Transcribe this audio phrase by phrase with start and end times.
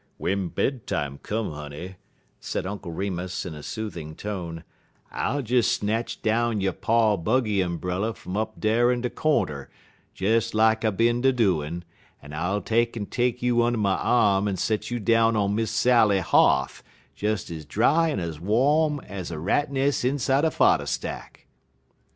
[0.17, 1.97] "W'en bed time come, honey,"
[2.39, 4.63] said Uncle Remus, in a soothing tone,
[5.11, 9.69] "I'll des snatch down yo' pa buggy umbrell' fum up dar in de cornder,
[10.15, 11.83] des lak I bin a doin',
[12.23, 16.19] en I'll take'n take you und' my arm en set you down on Miss Sally
[16.19, 16.81] h'a'th
[17.15, 21.45] des ez dry en ez wom ez a rat' nes' inside a fodder stack."